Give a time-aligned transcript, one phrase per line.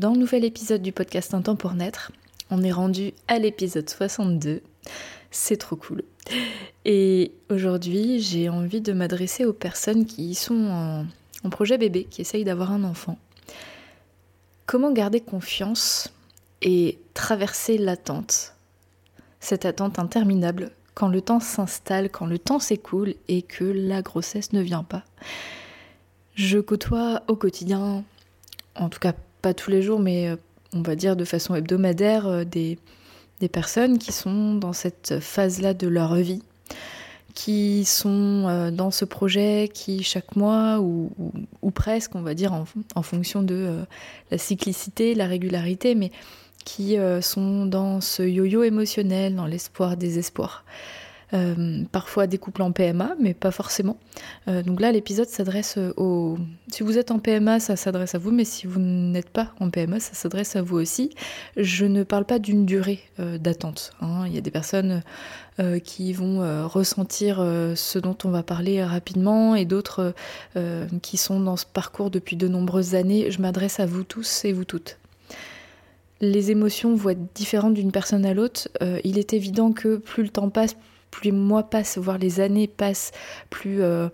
[0.00, 2.10] dans le nouvel épisode du podcast Un temps pour naître.
[2.48, 4.62] On est rendu à l'épisode 62.
[5.30, 6.04] C'est trop cool.
[6.86, 11.04] Et aujourd'hui, j'ai envie de m'adresser aux personnes qui sont
[11.44, 13.18] en, projet bébé, qui essayent d'avoir un enfant.
[14.64, 16.10] Comment garder confiance
[16.62, 18.54] et traverser l'attente?
[19.38, 24.54] Cette attente interminable quand le temps s'installe, quand le temps s'écoule et que la grossesse
[24.54, 25.04] ne vient pas.
[26.36, 28.02] Je côtoie au quotidien,
[28.74, 30.36] en tout cas pas tous les jours, mais euh,
[30.74, 32.78] on va dire de façon hebdomadaire, euh, des,
[33.52, 36.42] personnes qui sont dans cette phase-là de leur vie,
[37.34, 41.10] qui sont euh, dans ce projet, qui chaque mois, ou,
[41.74, 43.78] presque, on va dire, en, fonction de
[44.30, 46.12] la cyclicité, la régularité, mais
[46.66, 50.64] qui sont dans ce yo-yo émotionnel, dans l'espoir-désespoir.
[51.32, 53.96] Euh, parfois des couples en PMA, mais pas forcément.
[54.48, 56.38] Euh, donc là, l'épisode s'adresse aux...
[56.68, 59.70] Si vous êtes en PMA, ça s'adresse à vous, mais si vous n'êtes pas en
[59.70, 61.10] PMA, ça s'adresse à vous aussi.
[61.56, 63.92] Je ne parle pas d'une durée euh, d'attente.
[64.00, 64.24] Hein.
[64.26, 65.02] Il y a des personnes
[65.84, 67.36] qui vont ressentir
[67.76, 70.14] ce dont on va parler rapidement et d'autres
[71.02, 73.30] qui sont dans ce parcours depuis de nombreuses années.
[73.30, 74.96] Je m'adresse à vous tous et vous toutes
[76.22, 78.68] les émotions vont être différentes d'une personne à l'autre.
[79.04, 80.76] il est évident que plus le temps passe,
[81.10, 83.12] plus les mois passent, voire les années passent,
[83.50, 84.08] plus euh,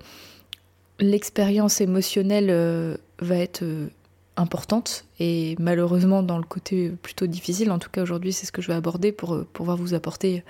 [0.99, 3.89] l'expérience émotionnelle euh, va être euh,
[4.37, 7.71] importante et malheureusement dans le côté plutôt difficile.
[7.71, 10.45] En tout cas aujourd'hui c'est ce que je vais aborder pour pouvoir vous apporter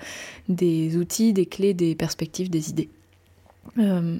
[0.49, 2.89] des outils, des clés, des perspectives, des idées.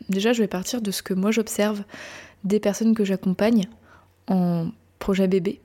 [0.08, 1.84] déjà je vais partir de ce que moi j'observe
[2.46, 3.66] des personnes que j'accompagne
[4.28, 5.60] en projet bébé,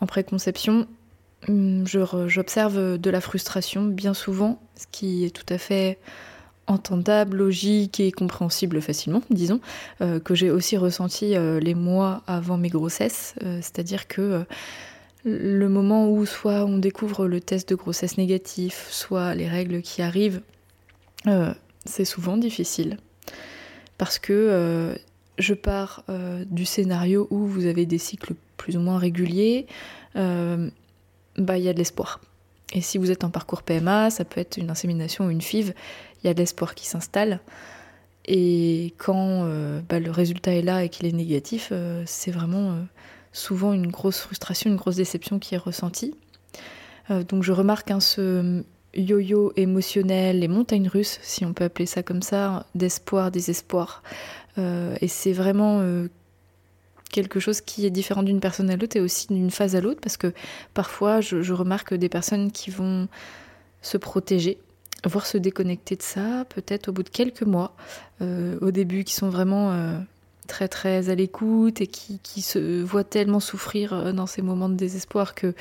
[0.00, 0.86] en préconception
[1.48, 5.98] j'observe de la frustration bien souvent, ce qui est tout à fait
[6.66, 9.60] entendable, logique et compréhensible facilement, disons,
[10.00, 14.44] euh, que j'ai aussi ressenti euh, les mois avant mes grossesses, euh, c'est-à-dire que
[15.24, 20.00] le moment où soit on découvre le test de grossesse négatif, soit les règles qui
[20.00, 20.40] arrivent,
[21.84, 22.98] c'est souvent difficile.
[23.98, 24.96] Parce que
[25.38, 26.04] je pars
[26.48, 29.66] du scénario où vous avez des cycles plus ou moins réguliers,
[31.38, 32.20] bah, il y a de l'espoir.
[32.72, 35.72] Et si vous êtes en parcours PMA, ça peut être une insémination ou une FIV,
[36.22, 37.40] il y a de l'espoir qui s'installe.
[38.26, 42.72] Et quand euh, bah, le résultat est là et qu'il est négatif, euh, c'est vraiment
[42.72, 42.82] euh,
[43.32, 46.14] souvent une grosse frustration, une grosse déception qui est ressentie.
[47.28, 48.64] donc je remarque hein, ce
[48.94, 54.02] yo-yo émotionnel, les montagnes russes, si on peut appeler ça comme ça, d'espoir, désespoir.
[54.58, 55.82] et c'est vraiment
[57.10, 60.00] quelque chose qui est différent d'une personne à l'autre et aussi d'une phase à l'autre,
[60.00, 60.32] parce que
[60.74, 63.08] parfois je, remarque des personnes qui vont
[63.82, 64.58] se protéger,
[65.04, 67.76] voire se déconnecter de ça, peut-être au bout de quelques mois,
[68.20, 69.98] euh, au début qui sont vraiment euh,
[70.46, 74.76] très très à l'écoute et qui, se voient tellement souffrir euh, dans ces moments de
[74.76, 75.54] désespoir que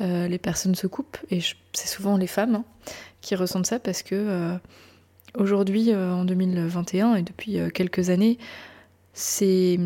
[0.00, 1.40] les personnes se coupent, et
[1.72, 2.64] c'est souvent les femmes hein,
[3.20, 4.56] qui ressentent ça parce que
[5.36, 8.38] aujourd'hui, en 2021 et depuis quelques années,
[9.12, 9.76] c'est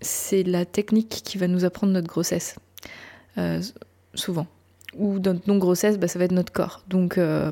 [0.00, 2.56] c'est la technique qui va nous apprendre notre grossesse,
[3.36, 3.60] euh,
[4.14, 4.46] souvent.
[4.96, 6.82] Ou notre non-grossesse, bah, ça va être notre corps.
[6.88, 7.50] Donc euh,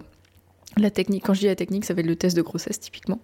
[0.77, 3.21] la technique, quand je dis la technique, ça va être le test de grossesse typiquement.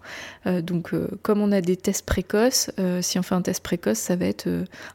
[0.46, 4.16] Euh, donc comme on a des tests précoces, si on fait un test précoce, ça
[4.16, 4.48] va être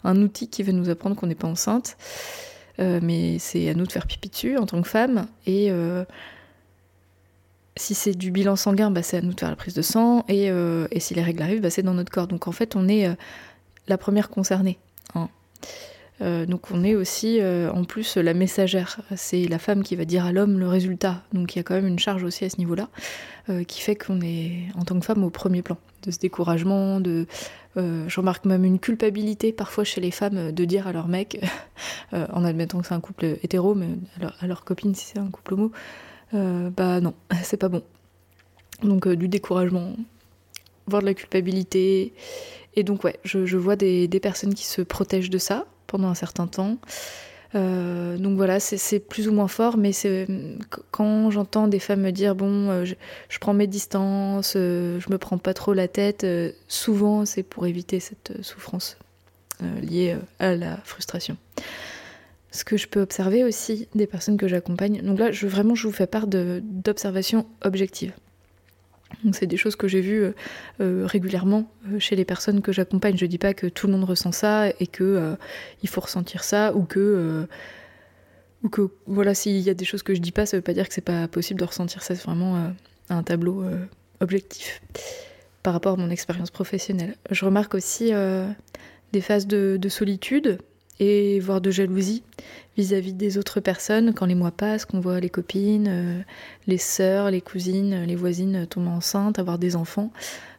[0.03, 1.97] un outil qui va nous apprendre qu'on n'est pas enceinte.
[2.79, 5.27] mais c'est à nous de faire pipi dessus en tant que femme.
[5.45, 5.71] Et
[7.75, 10.25] si c'est du bilan sanguin, bah, c'est à nous de faire la prise de sang.
[10.27, 12.27] Et, et si les règles arrivent, bah, c'est dans notre corps.
[12.27, 13.09] Donc en fait, on est
[13.87, 14.77] la première concernée.
[15.15, 15.29] Hein.
[16.21, 18.99] Euh, donc on est aussi euh, en plus la messagère.
[19.15, 21.23] C'est la femme qui va dire à l'homme le résultat.
[21.33, 22.89] Donc il y a quand même une charge aussi à ce niveau-là
[23.49, 25.77] euh, qui fait qu'on est en tant que femme au premier plan.
[26.03, 27.25] De ce découragement, de,
[27.75, 31.43] je remarque même une culpabilité parfois chez les femmes de dire à leur mec,
[32.11, 33.87] en admettant que c'est un couple hétéro, mais
[34.39, 35.71] à leur, copine si c'est un couple homo,
[36.31, 37.81] bah non, c'est pas bon.
[38.83, 39.95] Donc du découragement,
[40.87, 42.13] voire de la culpabilité
[42.77, 46.45] et donc ouais, je, vois des, personnes qui se protègent de ça pendant un certain
[46.45, 46.77] temps.
[47.55, 50.27] Euh, donc voilà, c'est plus ou moins fort, mais c'est
[50.91, 55.17] quand j'entends des femmes me dire bon, euh, je, prends mes distances, euh, je me
[55.17, 56.25] prends pas trop la tête,
[56.67, 58.97] souvent c'est pour éviter cette souffrance
[59.81, 61.35] liées à la frustration.
[62.51, 65.87] Ce que je peux observer aussi des personnes que j'accompagne, donc là je, vraiment je
[65.87, 68.13] vous fais part d'observations objectives.
[69.31, 70.25] C'est des choses que j'ai vues
[70.79, 73.17] régulièrement chez les personnes que j'accompagne.
[73.17, 75.35] Je dis pas que tout le monde ressent ça et que
[75.81, 77.47] il faut ressentir ça ou que
[78.63, 80.73] ou que voilà s'il y a des choses que je dis pas, ça veut pas
[80.73, 82.15] dire que c'est pas possible de ressentir ça.
[82.15, 82.71] C'est vraiment
[83.09, 83.63] un tableau
[84.19, 84.81] objectif
[85.67, 87.15] par rapport à mon expérience professionnelle.
[87.29, 88.49] Je remarque aussi euh,
[89.11, 90.59] des phases de, solitude
[90.99, 92.23] et voire de jalousie
[92.77, 96.21] vis-à-vis des autres personnes quand les mois passent, qu'on voit les copines, euh,
[96.67, 100.11] les sœurs, les cousines, les voisines tomber enceintes, avoir des enfants.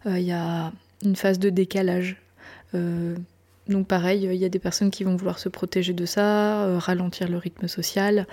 [0.06, 0.72] Euh, il y a
[1.04, 2.16] une phase de décalage.
[3.68, 7.28] donc pareil, il y a des personnes qui vont vouloir se protéger de ça, ralentir
[7.28, 8.26] le rythme social,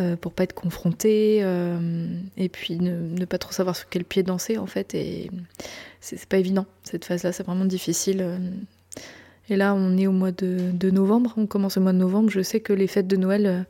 [0.00, 4.24] euh, pour pas être confronté euh, et puis ne, pas trop savoir sur quel pied
[4.24, 5.30] danser en fait et
[6.00, 8.38] c'est pas évident cette phase là c'est vraiment difficile euh.
[9.48, 12.40] Et là on est au mois de, novembre on commence au mois de novembre je
[12.40, 13.66] sais que les fêtes de Noël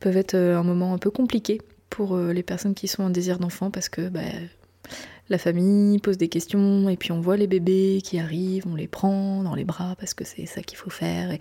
[0.00, 1.60] peuvent être un moment un peu compliqué
[1.90, 4.20] pour les personnes qui sont en désir d'enfant parce que bah,
[5.28, 8.86] la famille pose des questions et puis on voit les bébés qui arrivent, on les
[8.86, 11.36] prend dans les bras parce que c'est ça qu'il faut faire.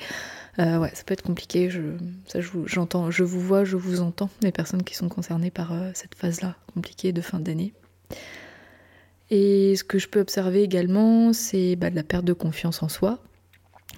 [0.60, 1.70] Euh, ouais, ça peut être compliqué.
[1.70, 1.82] Je,
[2.26, 5.92] ça, j'entends, je, vous vois, je vous entends, les personnes qui sont concernées par euh,
[5.94, 7.74] cette phase-là compliquée de fin d'année.
[9.30, 12.90] Et ce que je peux observer également, c'est bah, de la perte de confiance en
[12.90, 13.20] soi.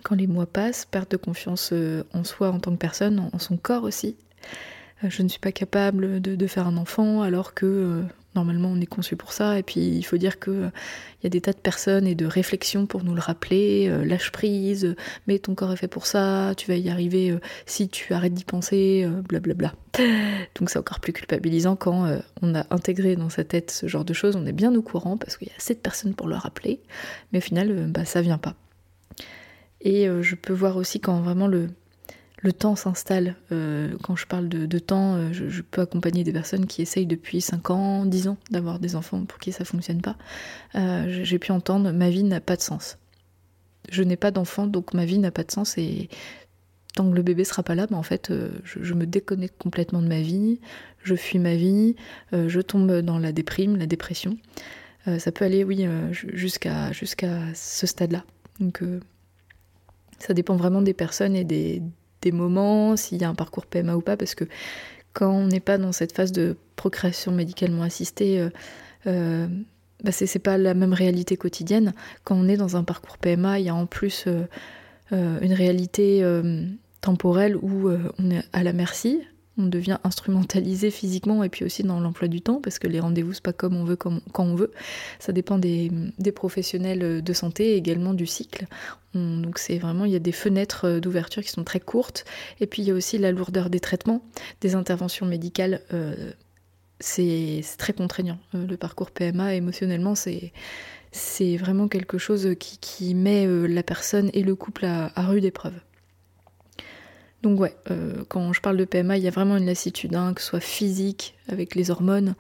[0.03, 3.39] Quand les mois passent, perte de confiance euh, en soi en tant que personne, en
[3.39, 4.15] son corps aussi.
[5.01, 8.05] Je ne suis pas capable de, faire un enfant alors que
[8.35, 9.59] Normalement, on est conçu pour ça.
[9.59, 10.69] Et puis, il faut dire qu'il euh,
[11.23, 13.87] y a des tas de personnes et de réflexions pour nous le rappeler.
[13.89, 14.95] Euh, lâche prise,
[15.27, 18.33] mais ton corps est fait pour ça, tu vas y arriver euh, si tu arrêtes
[18.33, 19.73] d'y penser, blablabla.
[20.59, 22.07] Donc, c'est encore plus culpabilisant quand
[22.41, 24.35] on a intégré dans sa tête ce genre de choses.
[24.35, 26.79] On est bien au courant parce qu'il y a assez de personnes pour le rappeler.
[27.31, 28.55] Mais au final, bah, ça vient pas.
[29.83, 31.67] Et je peux voir aussi quand vraiment le,
[32.43, 33.35] le temps s'installe.
[33.51, 37.41] Euh, quand je parle de, temps, euh, je, peux accompagner des personnes qui essayent depuis
[37.41, 40.17] 5 ans, 10 ans d'avoir des enfants pour qui ça fonctionne pas.
[40.75, 42.97] Euh, j'ai pu entendre ma vie n'a pas de sens.
[43.89, 46.09] Je n'ai pas d'enfant, donc ma vie n'a pas de sens et
[46.95, 48.31] tant que le bébé sera pas là, bah, en fait,
[48.63, 50.59] je, me déconnecte complètement de ma vie,
[51.01, 51.95] je fuis ma vie,
[52.31, 54.37] je tombe dans la déprime, la dépression.
[55.17, 58.23] ça peut aller, oui, jusqu'à jusqu'à ce stade-là.
[58.59, 58.83] Donc
[60.19, 61.81] ça dépend vraiment des personnes et des,
[62.21, 64.45] des moments, s'il y a un parcours PMA ou pas, parce que
[65.13, 68.49] quand on n'est pas dans cette phase de procréation médicalement assistée, euh,
[69.07, 69.47] euh,
[70.03, 71.93] bah c'est pas la même réalité quotidienne.
[72.23, 74.45] Quand on est dans un parcours PMA, il y a en plus euh,
[75.11, 76.25] une réalité
[77.01, 79.21] temporelle où on est à la merci
[79.57, 83.33] on devient instrumentalisé physiquement et puis aussi dans l'emploi du temps parce que les rendez-vous
[83.33, 84.71] c'est pas comme on veut quand on veut.
[85.19, 85.91] Ça dépend des,
[86.35, 88.65] professionnels de santé et également du cycle.
[89.13, 92.25] Donc c'est vraiment il y a des fenêtres d'ouverture qui sont très courtes.
[92.59, 94.23] Et puis il y a aussi la lourdeur des traitements
[94.61, 96.31] des interventions médicales euh,
[96.99, 98.39] c'est très contraignant.
[98.55, 100.51] Euh, le parcours PMA émotionnellement c'est
[101.11, 105.79] c'est vraiment quelque chose qui, met euh, la personne et le couple à rude épreuve
[107.43, 110.33] donc ouais, euh, quand je parle de PMA, il y a vraiment une lassitude, hein,
[110.33, 112.35] que ce soit physique avec les hormones,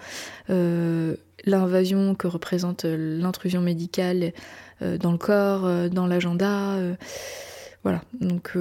[0.49, 4.31] euh, l'invasion que représente euh, l'intrusion médicale
[4.99, 6.77] dans le corps, dans l'agenda.
[7.83, 8.57] voilà, donc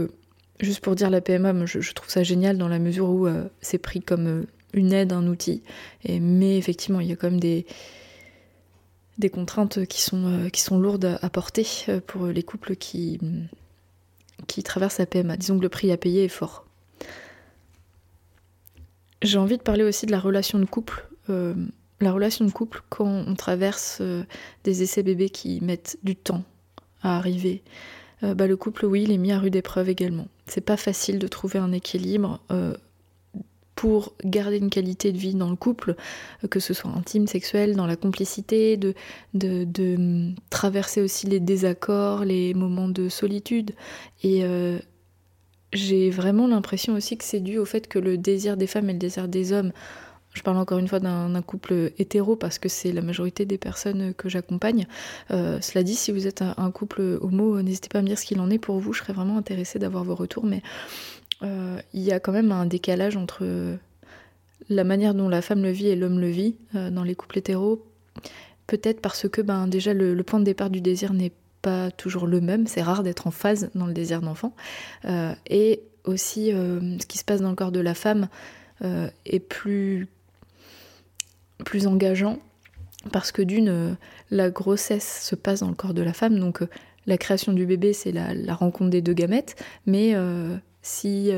[0.60, 3.28] juste pour dire la PMA, je, trouve ça génial dans la mesure où
[3.60, 5.64] c'est pris comme une aide, un outil.
[6.08, 7.66] Mais effectivement, il y a quand même des,
[9.32, 11.66] contraintes qui sont lourdes à porter
[12.06, 13.18] pour les couples qui
[14.46, 15.36] qui traverse la PMA.
[15.36, 16.66] Disons que le prix à payer est fort.
[19.22, 21.06] J'ai envie de parler aussi de la relation de couple.
[21.30, 21.54] Euh,
[22.00, 24.24] la relation de couple quand on traverse euh,
[24.64, 26.42] des essais bébés qui mettent du temps
[27.02, 27.62] à arriver.
[28.24, 30.26] Euh, bah, le couple, oui, il est mis à rude épreuve également.
[30.46, 32.40] C'est pas facile de trouver un équilibre
[33.74, 35.96] pour garder une qualité de vie dans le couple,
[36.50, 38.94] que ce soit intime, sexuel, dans la complicité, de,
[39.96, 43.72] hum, traverser aussi les désaccords, les moments de solitude.
[44.22, 44.78] Et euh,
[45.72, 48.92] j'ai vraiment l'impression aussi que c'est dû au fait que le désir des femmes et
[48.92, 49.72] le désir des hommes,
[50.34, 54.14] je parle encore une fois d'un couple hétéro parce que c'est la majorité des personnes
[54.14, 54.86] que j'accompagne.
[55.30, 58.18] Euh, cela dit, si vous êtes un, un couple homo, n'hésitez pas à me dire
[58.18, 60.46] ce qu'il en est pour vous, je serais vraiment intéressée d'avoir vos retours.
[60.46, 60.62] Mais
[61.42, 63.76] euh, il y a quand même un décalage entre
[64.68, 67.38] la manière dont la femme le vit et l'homme le vit euh, dans les couples
[67.38, 67.84] hétéros.
[68.66, 71.32] Peut-être parce que ben, déjà le, point de départ du désir n'est
[71.62, 74.54] pas toujours le même, c'est rare d'être en phase dans le désir d'enfant.
[75.04, 78.28] Euh, et aussi ce qui se passe dans le corps de la femme
[79.24, 80.08] est plus,
[81.64, 82.40] plus engageant
[83.12, 83.96] parce que d'une,
[84.32, 86.64] la grossesse se passe dans le corps de la femme, donc
[87.06, 89.54] la création du bébé, c'est la, rencontre des deux gamètes,
[89.86, 90.16] mais
[90.82, 91.30] si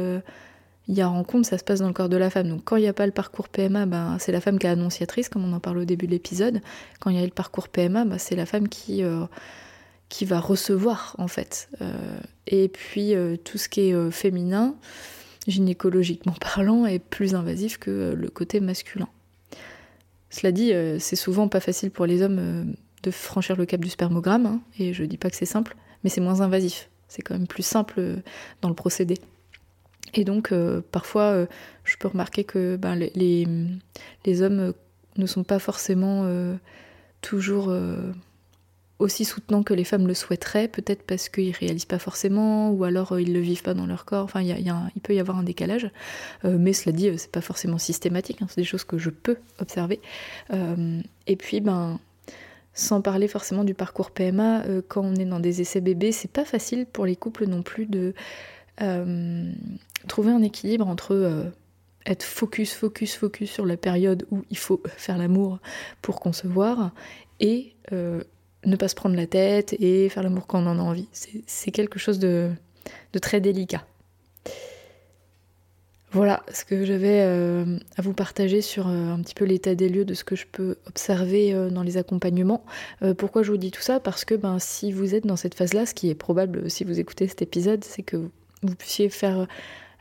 [0.86, 2.48] il y a rencontre, ça se passe dans le corps de la femme.
[2.48, 4.70] Donc quand il n'y a pas le parcours PMA, ben, c'est la femme qui est
[4.70, 6.60] annonciatrice, comme on en parle au début de l'épisode.
[7.00, 9.02] Quand il y a le parcours PMA, ben, c'est la femme qui,
[10.08, 11.68] qui va recevoir, en fait.
[12.46, 14.74] et puis tout ce qui est féminin,
[15.46, 19.08] gynécologiquement parlant, est plus invasif que le côté masculin.
[20.34, 22.64] Cela dit, euh, c'est souvent pas facile pour les hommes euh,
[23.04, 26.10] de franchir le cap du spermogramme, hein, et je dis pas que c'est simple, mais
[26.10, 26.90] c'est moins invasif.
[27.06, 28.16] C'est quand même plus simple euh,
[28.60, 29.18] dans le procédé.
[30.14, 30.52] Et donc,
[30.90, 31.46] parfois,
[31.84, 34.72] je peux remarquer que ben, les, hommes
[35.16, 36.28] ne sont pas forcément
[37.20, 37.72] toujours
[38.98, 43.12] aussi soutenant que les femmes le souhaiteraient, peut-être parce qu'ils réalisent pas forcément, ou alors
[43.12, 44.24] euh, ils le vivent pas dans leur corps.
[44.24, 45.90] Enfin, il peut y avoir un décalage.
[46.44, 48.42] Euh, mais cela dit, euh, c'est pas forcément systématique.
[48.42, 48.46] Hein.
[48.48, 50.00] c'est des choses que je peux observer.
[51.26, 51.98] et puis, ben,
[52.72, 56.44] sans parler forcément du parcours PMA, quand on est dans des essais bébés, c'est pas
[56.44, 58.14] facile pour les couples non plus de
[60.08, 61.52] trouver un équilibre entre
[62.06, 65.58] être focus, focus, focus sur la période où il faut faire l'amour
[66.02, 66.92] pour concevoir
[67.40, 67.74] et
[68.66, 71.08] ne pas se prendre la tête et faire l'amour quand on en a envie.
[71.46, 72.50] C'est quelque chose de,
[73.20, 73.84] très délicat.
[76.12, 79.88] Voilà ce que j'avais euh, à vous partager sur euh, un petit peu l'état des
[79.88, 82.64] lieux de ce que je peux observer euh, dans les accompagnements.
[83.18, 83.98] pourquoi je vous dis tout ça?
[83.98, 87.00] Parce que ben, si vous êtes dans cette phase-là, ce qui est probable si vous
[87.00, 88.30] écoutez cet épisode, c'est que
[88.64, 89.46] vous puissiez faire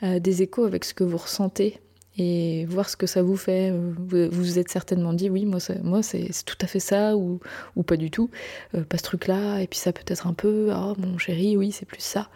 [0.02, 1.80] des échos avec ce que vous ressentez
[2.18, 3.72] et voir ce que ça vous fait.
[3.72, 7.40] Vous vous êtes certainement dit, oui, moi, moi c'est tout à fait ça, ou,
[7.76, 8.30] ou pas du tout,
[8.76, 11.72] euh, pas ce truc-là, et puis ça peut être un peu, oh mon chéri, oui,
[11.72, 12.30] c'est plus ça.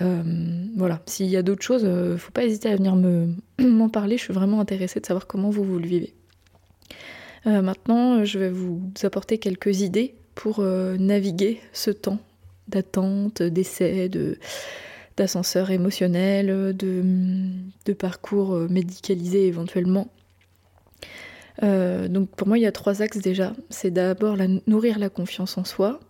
[0.00, 0.22] Euh,
[0.76, 2.94] voilà, s'il y a d'autres choses, euh, faut pas hésiter à venir
[3.58, 6.14] m'en parler, je suis vraiment intéressée de savoir comment vous, vous le vivez.
[7.44, 12.18] maintenant, je vais vous apporter quelques idées pour naviguer ce temps
[12.68, 14.38] d'attente, d'essai, de
[15.22, 20.08] d'ascenseur émotionnel, de, parcours euh, médicalisé éventuellement.
[21.62, 23.52] Euh, donc pour moi, il y a trois axes déjà.
[23.70, 24.36] C'est d'abord
[24.66, 26.00] nourrir la confiance en soi,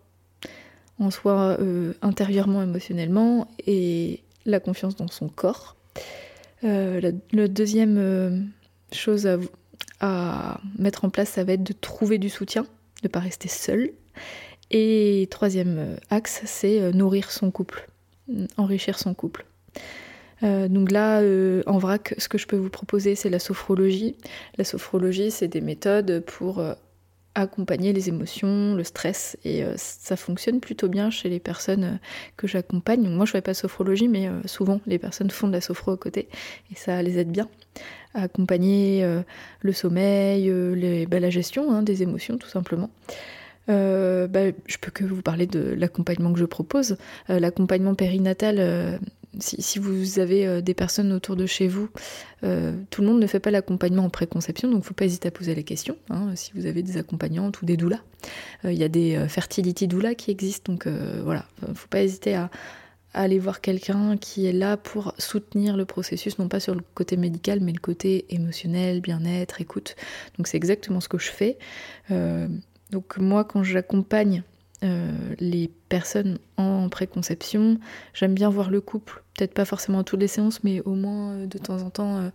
[0.97, 5.75] en soi euh, intérieurement, émotionnellement, et la confiance dans son corps.
[6.63, 7.11] la,
[7.47, 8.49] deuxième
[8.91, 9.37] chose à,
[9.99, 12.67] à, mettre en place, ça va être de trouver du soutien, de
[13.03, 13.91] ne pas rester seul.
[14.71, 17.87] Et troisième axe, c'est nourrir son couple
[18.57, 19.45] enrichir son couple.
[20.43, 24.15] Euh, donc là, euh, en vrac, ce que je peux vous proposer, c'est la sophrologie.
[24.57, 26.73] La sophrologie, c'est des méthodes pour euh,
[27.35, 31.99] accompagner les émotions, le stress, et ça fonctionne plutôt bien chez les personnes
[32.37, 33.09] que j'accompagne.
[33.09, 35.97] Moi, je ne fais pas sophrologie, mais souvent, les personnes font de la sophro à
[35.97, 36.29] côté,
[36.71, 37.49] et ça les aide bien
[38.13, 39.03] à accompagner
[39.61, 40.47] le sommeil,
[41.07, 42.91] bah, la gestion hein, des émotions, tout simplement.
[43.69, 46.97] Euh, bah, je peux que vous parler de l'accompagnement que je propose.
[47.29, 48.97] Euh, l'accompagnement périnatal, euh,
[49.39, 51.89] si, vous avez des personnes autour de chez vous,
[52.41, 55.29] tout le monde ne fait pas l'accompagnement en préconception, donc il ne faut pas hésiter
[55.29, 55.97] à poser les questions.
[56.11, 58.01] Hein, si vous avez des accompagnantes ou des doulas,
[58.63, 60.87] il y a des fertility doulas qui existent, donc
[61.23, 62.51] voilà, il ne faut pas hésiter à,
[63.15, 67.17] aller voir quelqu'un qui est là pour soutenir le processus, non pas sur le côté
[67.17, 69.95] médical, mais le côté émotionnel, bien-être, écoute.
[70.37, 71.57] Donc c'est exactement ce que je fais.
[72.93, 74.43] Donc moi, quand j'accompagne
[74.83, 77.79] euh, les personnes en préconception,
[78.13, 81.31] j'aime bien voir le couple, peut-être pas forcément à toutes les séances, mais au moins
[81.31, 82.29] euh, de temps en temps euh,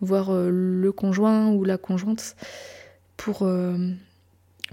[0.00, 2.36] voir le conjoint ou la conjointe
[3.18, 3.46] pour,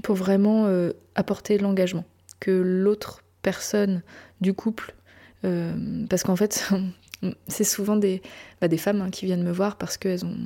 [0.03, 0.69] pour vraiment
[1.15, 2.05] apporter l'engagement.
[2.39, 4.03] Que l'autre personne
[4.39, 4.93] du couple,
[5.41, 6.69] parce qu'en fait,
[7.47, 8.21] c'est souvent des,
[8.61, 10.37] bah, femmes hein, qui viennent me voir parce qu'elles ont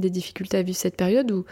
[0.00, 1.44] des difficultés à vivre cette période où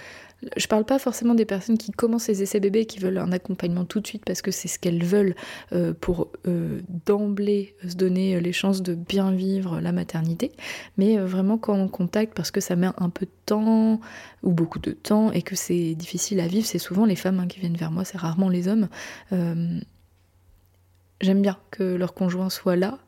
[0.57, 3.85] je parle pas forcément des personnes qui commencent les essais bébés qui veulent un accompagnement
[3.85, 5.35] tout de suite parce que c'est ce qu'elles veulent
[5.73, 10.53] euh, pour euh, d'emblée se donner les chances de bien vivre la maternité,
[10.97, 14.01] mais euh, vraiment quand on contacte parce que ça met un peu de temps
[14.45, 17.49] ou beaucoup de temps et que c'est difficile à vivre, c'est souvent les femmes hein,
[17.49, 18.89] qui viennent vers moi, c'est rarement les hommes.
[21.21, 22.99] J'aime bien que leur conjoint soit là.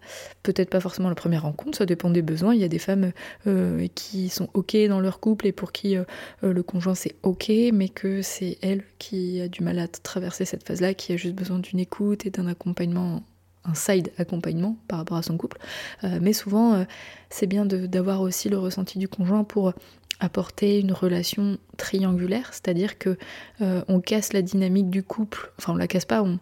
[0.42, 2.54] Peut-être pas forcément la première rencontre, ça dépend des besoins.
[2.54, 3.12] Il y a des femmes
[3.46, 6.02] euh, qui sont OK dans leur couple et pour qui euh,
[6.42, 10.44] euh, le conjoint c'est OK, mais que c'est elle qui a du mal à traverser
[10.44, 13.22] cette phase-là, qui a juste besoin d'une écoute et d'un accompagnement,
[13.64, 15.58] un side accompagnement par rapport à son couple.
[16.02, 16.84] mais souvent,
[17.28, 19.72] c'est bien d'avoir aussi le ressenti du conjoint pour
[20.18, 23.16] apporter une relation triangulaire, c'est-à-dire que
[23.60, 26.38] on casse la dynamique du couple, enfin on la casse pas, on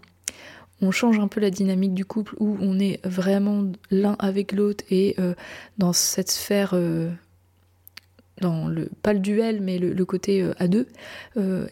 [0.81, 4.85] on change un peu la dynamique du couple où on est vraiment l'un avec l'autre
[4.91, 5.35] et euh,
[5.79, 7.11] dans cette sphère euh,
[8.41, 10.87] dans le pas le duel mais le, côté euh, à deux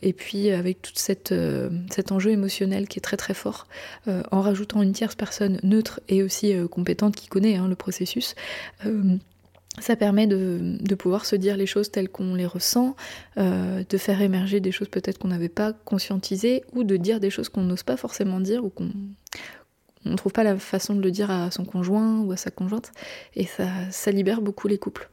[0.03, 1.33] et puis avec tout cet
[2.11, 3.67] enjeu émotionnel qui est très très fort
[4.07, 8.35] en rajoutant une tierce personne neutre et aussi compétente qui connaît hein, le processus
[9.79, 12.97] ça permet de, pouvoir se dire les choses telles qu'on les ressent,
[13.37, 17.49] de faire émerger des choses peut-être qu'on n'avait pas conscientisées, ou de dire des choses
[17.51, 18.91] qu'on n'ose pas forcément dire ou qu'on
[20.07, 22.51] on ne trouve pas la façon de le dire à son conjoint ou à sa
[22.51, 22.93] conjointe,
[23.35, 25.11] et ça, ça libère beaucoup les couples.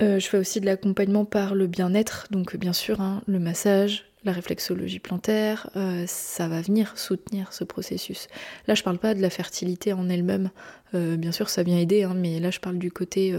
[0.00, 4.11] Euh, je fais aussi de l'accompagnement par le bien-être, donc bien sûr hein, le massage,
[4.24, 8.28] la réflexologie plantaire, euh, ça va venir soutenir ce processus.
[8.66, 10.50] Là je parle pas de la fertilité en elle-même,
[10.94, 13.34] euh, bien sûr ça vient aider, hein, mais là je parle du côté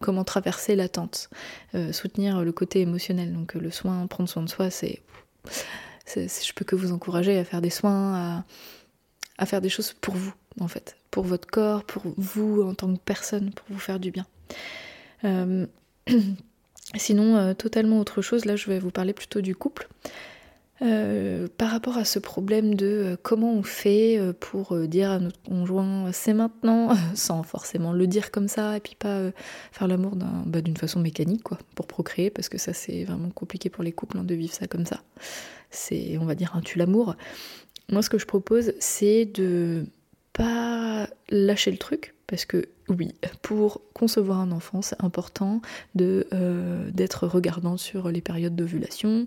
[0.00, 1.30] comment traverser l'attente,
[1.92, 5.00] soutenir le côté émotionnel, donc le soin, prendre soin de soi, c'est,
[6.16, 8.44] je peux que vous encourager à faire des soins,
[9.38, 12.92] à faire des choses pour vous en fait, pour votre corps, pour vous en tant
[12.92, 14.26] que personne, pour vous faire du bien.
[16.94, 19.88] Euh, sinon, euh, totalement autre chose, là je vais vous parler plutôt du couple.
[20.80, 26.10] Euh, par rapport à ce problème de comment on fait pour dire à notre conjoint
[26.10, 29.30] c'est maintenant, sans forcément le dire comme ça, et puis pas
[29.70, 33.70] faire l'amour bah, d'une façon mécanique, quoi, pour procréer, parce que ça c'est vraiment compliqué
[33.70, 35.02] pour les couples hein, de vivre ça comme ça.
[35.70, 37.14] C'est, on va dire, un tue l'amour.
[37.88, 39.86] Moi ce que je propose, c'est de
[40.32, 45.60] pas lâcher le truc, parce que oui, pour concevoir un enfant, c'est important
[45.94, 49.26] de, euh, d'être regardant sur les périodes d'ovulation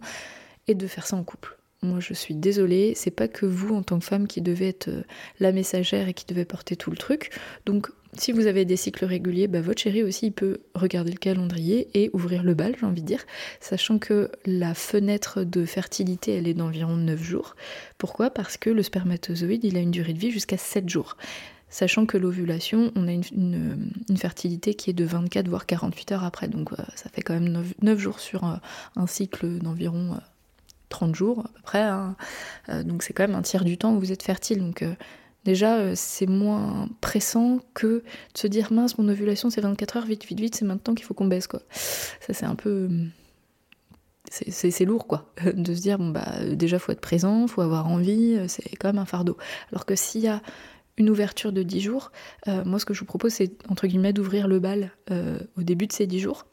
[0.68, 1.56] et de faire ça en couple.
[1.84, 4.88] Moi, je suis désolée, c'est pas que vous, en tant que femme, qui devez être
[4.88, 5.04] euh,
[5.40, 7.30] la messagère et qui devez porter tout le truc.
[7.68, 11.90] Donc, si vous avez des cycles réguliers, bah, votre chéri aussi peut regarder le calendrier
[11.94, 13.24] et ouvrir le bal, j'ai envie de dire,
[13.60, 17.56] sachant que la fenêtre de fertilité, elle est d'environ 9 jours.
[18.00, 18.32] Pourquoi?
[18.32, 21.18] Parce que le spermatozoïde, il a une durée de vie jusqu'à 7 jours
[21.76, 26.48] sachant que l'ovulation, on a une, fertilité qui est de 24 voire 48 heures après,
[26.48, 28.56] donc euh, ça fait quand même 9, jours sur euh,
[28.96, 30.18] un cycle d'environ
[30.88, 32.16] 30 euh, jours à peu près, hein.
[32.86, 34.86] donc c'est quand même un tiers du temps où vous êtes fertile, donc
[35.44, 38.04] déjà c'est moins pressant que
[38.34, 41.06] de se dire mince mon ovulation c'est 24 heures, vite vite vite, c'est maintenant qu'il
[41.06, 41.62] faut qu'on baisse quoi.
[41.72, 42.90] Ça c'est un peu
[44.32, 48.40] c'est lourd quoi de se dire bon bah déjà faut être présent faut avoir envie
[48.48, 49.38] c'est quand même un fardeau
[49.72, 50.42] alors que s'il y a
[50.98, 52.12] une ouverture de 10 jours,
[52.48, 55.64] euh, moi ce que je vous propose c'est entre guillemets d'ouvrir le bal euh, au
[55.64, 56.46] début de ces 10 jours.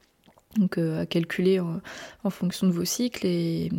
[0.57, 3.71] Donc euh, à calculer en, fonction de vos cycles et,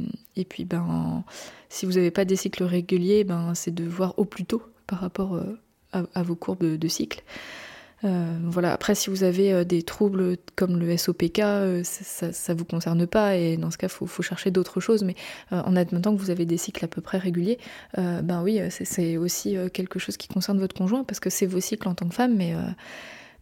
[0.49, 1.23] puis ben
[1.69, 4.99] si vous n'avez pas des cycles réguliers, ben c'est de voir au plus tôt par
[4.99, 5.39] rapport
[5.91, 7.23] à, vos courbes de, de cycle.
[8.03, 8.73] Euh, voilà.
[8.73, 13.07] Après, si vous avez euh, des troubles comme le SOPK, euh, ça, ne vous concerne
[13.07, 15.03] pas et dans ce cas, faut, faut chercher d'autres choses.
[15.03, 15.15] Mais
[15.51, 17.59] en admettant que vous avez des cycles à peu près réguliers,
[17.95, 21.87] ben oui, c'est aussi quelque chose qui concerne votre conjoint parce que c'est vos cycles
[21.87, 22.53] en tant que femme, mais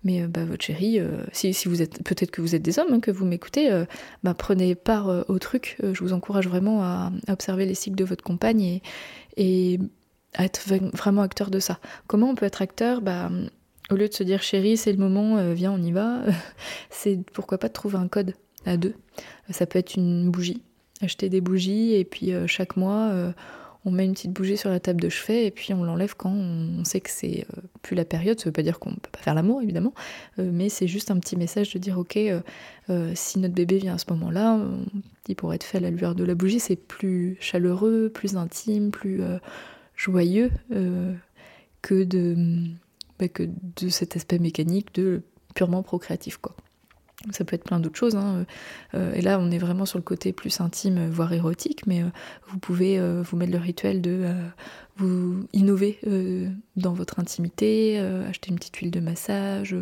[0.04, 1.00] mais bah, votre chérie,
[1.32, 3.70] si, vous êtes peut-être que vous êtes des hommes, hein, que vous m'écoutez,
[4.24, 5.78] bah, prenez part au truc.
[5.82, 8.82] je vous encourage vraiment à, observer les cycles de votre compagne et,
[9.38, 9.80] et
[10.36, 10.62] à être
[10.94, 11.80] vraiment acteur de ça.
[12.08, 13.02] Comment on peut être acteur?
[13.02, 13.30] Bah,
[13.92, 16.22] au lieu de se dire chérie, c'est le moment, euh, viens, on y va,
[16.90, 18.34] c'est pourquoi pas de trouver un code
[18.66, 18.96] à deux.
[19.50, 20.62] Ça peut être une bougie,
[21.02, 23.32] acheter des bougies et puis euh, chaque mois euh,
[23.84, 26.30] on met une petite bougie sur la table de chevet et puis on l'enlève quand
[26.30, 27.48] on sait que c'est
[27.82, 28.40] plus la période.
[28.40, 29.96] Ça veut pas dire qu'on peut pas faire l'amour évidemment,
[30.38, 32.20] mais c'est juste un petit message de dire ok,
[33.16, 34.60] si notre bébé vient à ce moment-là,
[35.28, 36.60] il pourrait être fait à la lueur de la bougie.
[36.60, 39.24] C'est plus chaleureux, plus intime, plus
[39.96, 40.52] joyeux
[41.82, 42.36] que de
[43.30, 45.24] que de cet aspect mécanique de
[45.56, 46.56] purement procréatif quoi.
[47.30, 48.16] Ça peut être plein d'autres choses.
[48.16, 48.46] Hein.
[48.96, 52.08] Euh, et là, on est vraiment sur le côté plus intime, voire érotique, mais euh,
[52.48, 54.26] vous pouvez euh, vous mettre le rituel de
[54.98, 56.00] vous innover
[56.76, 59.76] dans votre intimité, acheter une petite huile de massage.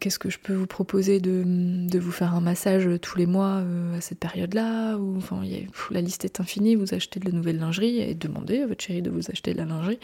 [0.00, 3.62] Qu'est-ce que je peux vous proposer de, vous faire un massage tous les mois
[3.94, 5.42] à cette période-là enfin,
[5.90, 9.02] La liste est infinie, vous achetez de la nouvelle lingerie et demandez à votre chérie
[9.02, 9.98] de vous acheter de la lingerie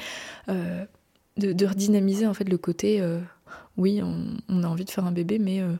[1.36, 3.20] de, redynamiser en fait le côté euh,
[3.76, 5.72] oui on, a envie de faire un bébé mais euh,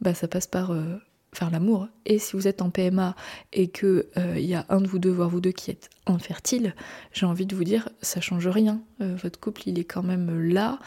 [0.00, 0.96] bah, ça passe par euh,
[1.32, 1.86] faire l'amour.
[2.06, 3.14] Et si vous êtes en PMA
[3.52, 6.74] et que il y a un de vous deux voire vous deux qui êtes infertile
[7.12, 8.80] j'ai envie de vous dire ça change rien.
[8.98, 10.80] Votre couple il est quand même là.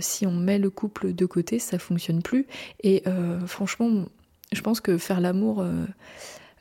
[0.00, 2.46] Si on met le couple de côté ça fonctionne plus.
[2.82, 3.02] Et
[3.46, 4.04] franchement
[4.52, 5.64] je pense que faire l'amour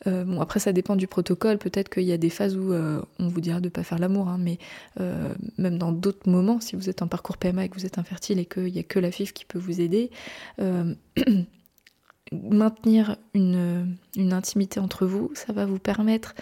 [0.07, 1.57] euh, bon, après, ça dépend du protocole.
[1.57, 3.99] Peut-être qu'il y a des phases où euh, on vous dira de ne pas faire
[3.99, 4.57] l'amour, hein, mais
[4.99, 7.97] euh, même dans d'autres moments, si vous êtes en parcours PMA et que vous êtes
[7.97, 10.11] infertile et qu'il n'y a que la FIF qui peut vous aider,
[12.31, 16.33] maintenir une, une, intimité entre vous, ça va vous permettre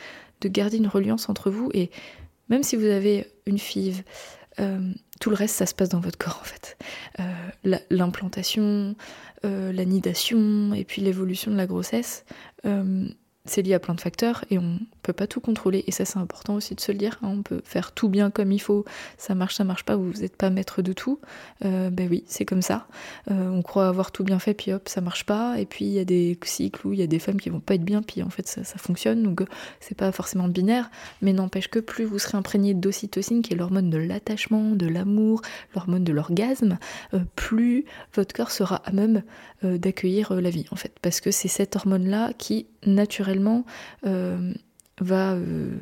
[0.41, 1.69] de garder une reliance entre vous.
[1.74, 1.89] Et
[2.50, 4.04] même si vous avez une FIV,
[5.19, 6.78] tout le reste, ça se passe dans votre corps en fait.
[7.89, 8.95] L'implantation,
[9.43, 12.26] la nidation et puis l'évolution de la grossesse,
[13.45, 15.84] c'est lié à plein de facteurs et on peut pas tout contrôler.
[15.88, 17.17] Et ça, c'est important aussi de se le dire.
[17.21, 17.30] Hein.
[17.39, 18.86] On peut faire tout bien comme il faut,
[19.17, 21.19] ça marche, ça marche pas, vous n'êtes pas maître de tout.
[21.63, 22.88] Euh, ben oui, c'est comme ça.
[23.32, 25.60] Euh, on croit avoir tout bien fait, puis hop, ça marche pas.
[25.60, 27.62] Et puis il y a des cycles où il y a des femmes qui vont
[27.62, 29.23] pas être bien, puis en fait ça, fonctionne.
[29.23, 29.41] Donc
[29.80, 33.89] c'est pas forcément binaire, mais n'empêche que plus vous serez imprégné d'ocytocine, qui est l'hormone
[33.89, 35.41] de l'attachement, de l'amour,
[35.75, 36.78] l'hormone de l'orgasme,
[37.13, 39.23] euh, plus votre corps sera à même
[39.62, 40.93] d'accueillir la vie en fait.
[41.02, 43.28] Parce que c'est cette hormone-là qui naturellement
[44.05, 44.53] euh,
[44.99, 45.77] va, euh,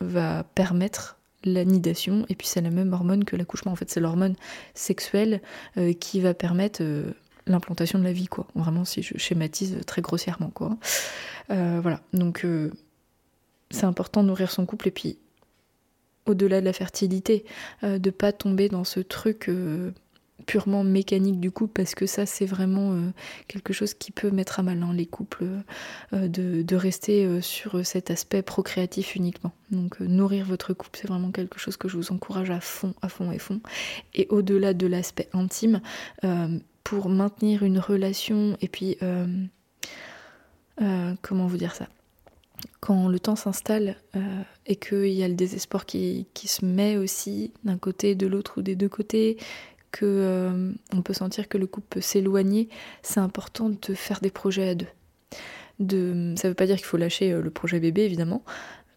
[0.00, 3.90] va permettre la nidation et puis c'est la même hormone que l'accouchement en fait.
[3.90, 4.34] C'est l'hormone
[4.74, 5.42] sexuelle
[5.76, 6.82] euh, qui va permettre
[7.46, 8.46] l'implantation de la vie quoi.
[8.54, 10.76] Vraiment si je schématise très grossièrement quoi.
[11.48, 12.00] Voilà.
[12.14, 12.46] Donc
[13.70, 14.88] c'est important de nourrir son couple.
[14.88, 15.18] Et puis
[16.24, 17.44] au-delà de la fertilité
[17.82, 19.50] de pas tomber dans ce truc
[20.44, 23.10] purement mécanique du couple parce que ça c'est vraiment euh,
[23.48, 25.44] quelque chose qui peut mettre à mal hein, les couples
[26.12, 29.52] euh, de, rester euh, sur cet aspect procréatif uniquement.
[29.70, 33.08] Donc nourrir votre couple c'est vraiment quelque chose que je vous encourage à fond à
[33.08, 33.60] fond et fond.
[34.14, 35.80] Et au-delà de l'aspect intime
[36.82, 38.98] pour maintenir une relation et puis
[41.22, 41.88] comment vous dire ça?
[42.80, 43.96] Quand le temps s'installe
[44.66, 48.58] et qu'il y a le désespoir qui, qui se met aussi d'un côté, de l'autre
[48.58, 49.38] ou des deux côtés,
[50.02, 52.68] euh, on peut sentir que le couple peut s'éloigner,
[53.02, 54.88] c'est important de faire des projets à deux.
[55.80, 58.44] De, ça veut pas dire qu'il faut lâcher euh, le projet bébé évidemment,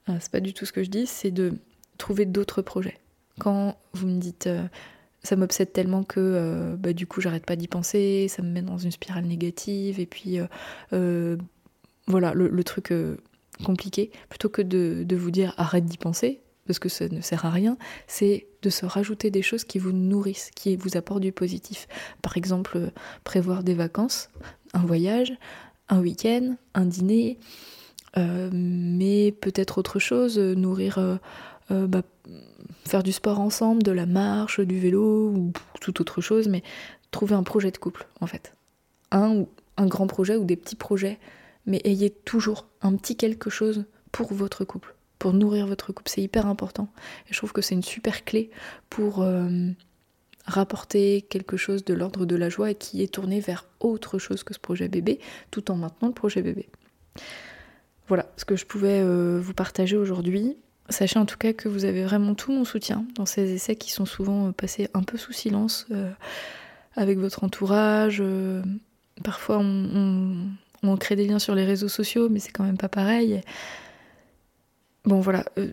[0.09, 1.53] euh, c'est pas du tout ce que je dis, c'est de
[1.97, 2.99] trouver d'autres projets.
[3.39, 4.49] Quand vous me dites
[5.23, 8.77] ça m'obsède tellement que bah, du coup j'arrête pas d'y penser, ça me met dans
[8.77, 10.39] une spirale négative et puis
[12.07, 12.91] voilà le, truc
[13.63, 17.49] compliqué, plutôt que de vous dire arrête d'y penser, parce que ça ne sert à
[17.49, 21.87] rien, c'est de se rajouter des choses qui vous nourrissent, qui vous apportent du positif.
[22.21, 22.89] Par exemple, euh,
[23.23, 24.29] prévoir des vacances,
[24.73, 25.33] un voyage,
[25.89, 27.39] un week-end, un dîner,
[28.17, 31.19] euh, mais peut-être autre chose, euh, nourrir,
[31.69, 32.01] bah,
[32.85, 35.51] faire du sport ensemble, de la marche, du vélo ou
[35.81, 36.63] tout autre chose, mais
[37.11, 38.53] trouver un projet de couple en fait.
[39.11, 41.19] Un ou un grand projet ou des petits projets,
[41.65, 46.09] mais ayez toujours un petit quelque chose pour votre couple pour nourrir votre couple.
[46.09, 46.89] C'est hyper important.
[47.29, 48.49] Et je trouve que c'est une super clé
[48.89, 49.69] pour euh,
[50.45, 54.43] rapporter quelque chose de l'ordre de la joie et qui est tourné vers autre chose
[54.43, 55.19] que ce projet bébé,
[55.51, 56.69] tout en maintenant le projet bébé.
[58.07, 60.55] Voilà ce que je pouvais euh, vous partager aujourd'hui.
[60.89, 63.91] Sachez en tout cas que vous avez vraiment tout mon soutien dans ces essais qui
[63.91, 65.87] sont souvent euh, passés un peu sous silence
[66.95, 68.23] avec votre entourage.
[69.23, 70.47] parfois on,
[70.81, 73.41] on, crée des liens sur les réseaux sociaux, mais c'est quand même pas pareil.
[75.07, 75.69] Bon voilà, euh,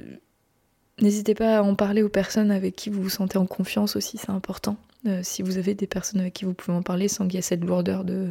[1.01, 4.17] n'hésitez pas à en parler aux personnes avec qui vous vous sentez en confiance aussi,
[4.17, 4.77] c'est important.
[5.07, 7.39] Euh, si vous avez des personnes avec qui vous pouvez en parler sans qu'il y
[7.39, 8.31] ait cette lourdeur de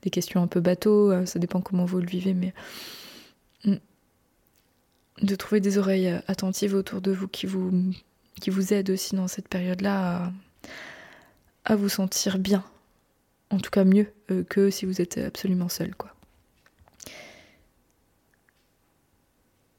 [0.00, 2.54] des questions un peu bateau, euh, ça dépend comment vous le vivez, mais
[3.66, 3.76] mm,
[5.20, 7.92] de trouver des oreilles attentives autour de vous qui vous,
[8.40, 10.32] qui vous aident aussi dans cette période-là
[11.66, 12.64] à, à, vous sentir bien.
[13.50, 14.06] En tout cas mieux
[14.48, 16.11] que si vous êtes absolument seul, quoi.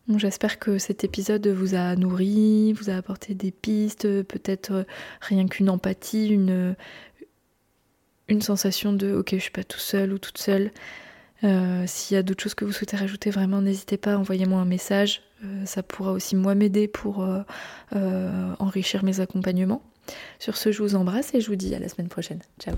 [0.10, 4.84] J'espère que cet épisode vous a nourri, vous a apporté des pistes, peut-être euh,
[5.22, 6.76] rien qu'une empathie, une,
[8.28, 10.72] une sensation de ok, je suis pas tout seul ou toute seule.
[11.46, 14.66] Euh, s'il y a d'autres choses que vous souhaitez rajouter, vraiment n'hésitez pas, envoyez-moi un
[14.66, 15.22] message.
[15.46, 17.26] Euh, ça pourra aussi moi m'aider pour
[17.92, 19.84] enrichir mes accompagnements.
[20.38, 22.42] Sur ce, je vous embrasse et je vous dis à la semaine prochaine.
[22.60, 22.76] Ciao.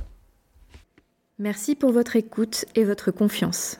[1.39, 3.79] Merci pour votre écoute et votre confiance.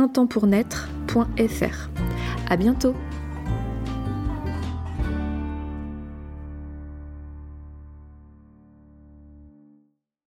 [0.00, 1.90] un temps pour naître.fr.
[2.48, 2.94] À bientôt!